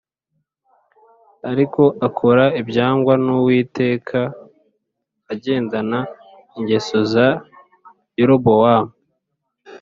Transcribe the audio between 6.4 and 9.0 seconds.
ingeso za Yerobowamu